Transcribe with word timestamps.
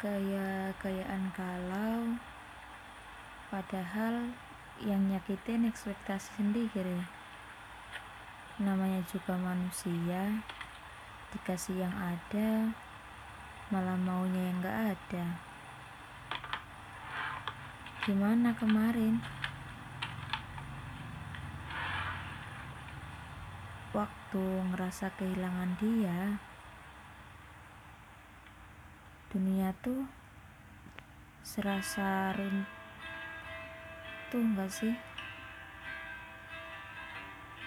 gaya-gayaan 0.00 1.28
galau 1.36 2.16
padahal 3.52 4.32
yang 4.80 5.12
nyakitin 5.12 5.68
ekspektasi 5.68 6.40
sendiri. 6.40 7.04
Namanya 8.56 9.04
juga 9.12 9.36
manusia 9.36 10.40
dikasih 11.36 11.84
yang 11.84 11.92
ada 11.92 12.72
malah 13.68 14.00
maunya 14.00 14.40
yang 14.40 14.64
gak 14.64 14.96
ada. 14.96 15.24
Gimana 18.00 18.56
kemarin? 18.56 19.20
Waktu 23.92 24.44
ngerasa 24.72 25.12
kehilangan 25.20 25.76
dia 25.76 26.40
dunia 29.30 29.70
tuh 29.78 30.10
serasa 31.46 32.34
runtuh 32.34 32.66
gak 34.58 34.66
sih? 34.74 34.98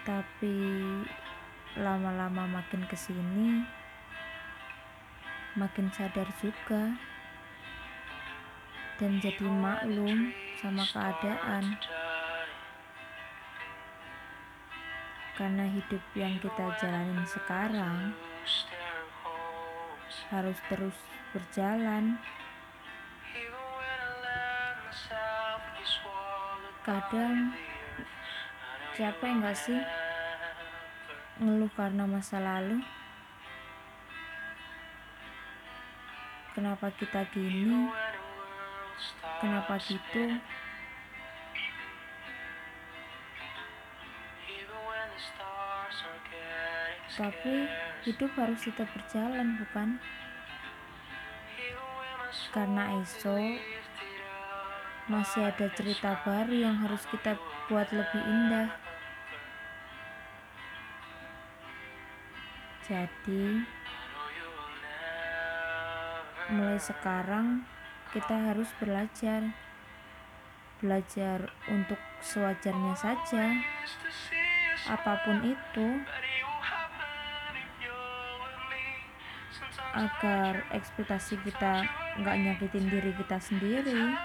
Tapi 0.04 0.60
lama-lama 1.80 2.60
makin 2.60 2.84
ke 2.84 3.00
sini 3.00 3.64
makin 5.56 5.88
sadar 5.96 6.28
juga 6.44 7.00
dan 9.00 9.24
jadi 9.24 9.48
maklum 9.48 10.36
sama 10.60 10.84
keadaan. 10.92 11.80
Karena 15.40 15.64
hidup 15.66 16.04
yang 16.14 16.36
kita 16.44 16.76
jalanin 16.78 17.24
sekarang 17.24 18.12
harus 20.34 20.58
terus 20.66 20.98
berjalan. 21.30 22.18
Kadang 26.84 27.56
capek 28.98 29.32
nggak 29.40 29.56
sih 29.56 29.80
ngeluh 31.38 31.70
karena 31.78 32.04
masa 32.10 32.42
lalu? 32.42 32.82
Kenapa 36.58 36.90
kita 36.98 37.24
gini? 37.30 37.88
Kenapa 39.40 39.78
gitu 39.80 40.38
tapi 47.14 47.70
hidup 48.02 48.32
harus 48.34 48.66
tetap 48.66 48.90
berjalan 48.90 49.62
bukan? 49.62 50.02
Karena 52.50 52.98
esok 53.02 53.62
masih 55.12 55.42
ada 55.46 55.68
cerita 55.76 56.18
baru 56.26 56.56
yang 56.56 56.76
harus 56.82 57.06
kita 57.12 57.38
buat 57.70 57.86
lebih 57.94 58.24
indah. 58.24 58.70
Jadi 62.84 63.64
mulai 66.50 66.80
sekarang 66.82 67.68
kita 68.10 68.36
harus 68.52 68.70
belajar. 68.82 69.54
Belajar 70.84 71.48
untuk 71.72 71.96
sewajarnya 72.20 72.92
saja 73.00 73.56
apa 74.84 75.14
pun 75.24 75.38
itu 75.48 75.88
agar 79.94 80.66
ekspektasi 80.74 81.38
kita 81.46 81.86
nggak 82.20 82.38
nyakitin 82.42 82.86
diri 82.90 83.12
kita 83.14 83.38
sendiri. 83.38 84.18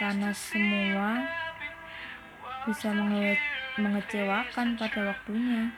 Karena 0.00 0.32
semua 0.32 1.28
bisa 2.64 2.88
menge 2.96 3.36
mengecewakan 3.76 4.80
pada 4.80 5.00
waktunya. 5.12 5.70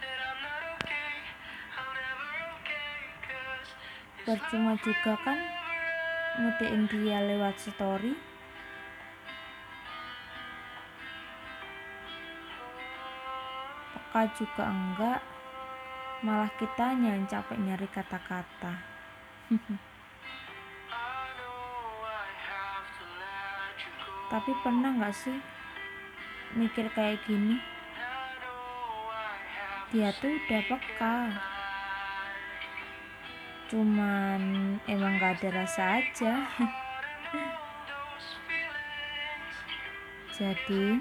Percuma 4.22 4.78
juga 4.78 5.18
kan 5.26 5.38
ngedein 6.38 6.86
dia 6.86 7.18
lewat 7.26 7.58
story 7.58 8.31
peka 14.12 14.28
juga 14.36 14.68
enggak 14.68 15.24
malah 16.20 16.52
kitanya 16.60 17.16
yang 17.16 17.24
capek 17.24 17.56
nyari 17.56 17.88
kata-kata. 17.88 18.76
Tapi 24.36 24.52
pernah 24.60 24.92
nggak 25.00 25.16
sih 25.16 25.40
mikir 26.60 26.92
kayak 26.92 27.24
gini? 27.24 27.56
Dia 29.96 30.12
tuh 30.20 30.28
udah 30.28 30.60
peka. 30.60 31.32
Cuman 33.72 34.76
emang 34.92 35.16
gak 35.16 35.40
ada 35.40 35.64
rasa 35.64 36.04
aja. 36.04 36.52
Jadi 40.36 41.00